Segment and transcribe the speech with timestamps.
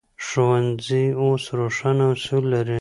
[0.25, 2.69] ښوونځي اوس روښانه اصول لري.